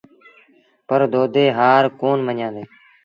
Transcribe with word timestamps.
پر 0.87 1.01
دودي 1.13 1.45
هآر 1.57 1.83
ڪونا 1.99 2.23
مڃيآندي۔ 2.27 2.63